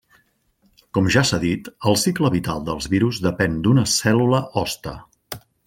[0.97, 4.99] Com ja s'ha dit, el cicle vital dels virus depèn d'una cèl·lula hoste.